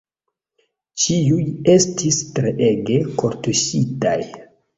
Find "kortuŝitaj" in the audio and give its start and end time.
3.21-4.17